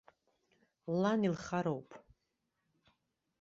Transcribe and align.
Лан 1.01 1.21
илхароуп. 1.27 1.89